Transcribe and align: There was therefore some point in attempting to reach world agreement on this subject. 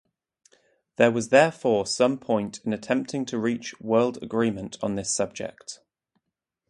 There 0.95 1.11
was 1.11 1.29
therefore 1.29 1.85
some 1.85 2.17
point 2.17 2.59
in 2.65 2.73
attempting 2.73 3.23
to 3.25 3.37
reach 3.37 3.79
world 3.79 4.17
agreement 4.23 4.77
on 4.81 4.95
this 4.95 5.11
subject. 5.11 5.79